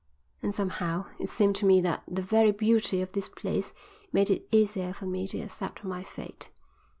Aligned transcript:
And 0.41 0.51
somehow 0.51 1.05
it 1.19 1.29
seemed 1.29 1.55
to 1.57 1.65
me 1.67 1.79
that 1.81 2.01
the 2.07 2.23
very 2.23 2.51
beauty 2.51 3.03
of 3.03 3.11
this 3.11 3.29
place 3.29 3.71
made 4.11 4.31
it 4.31 4.47
easier 4.49 4.93
for 4.93 5.05
me 5.05 5.27
to 5.27 5.39
accept 5.41 5.83
my 5.83 6.01
fate. 6.01 6.49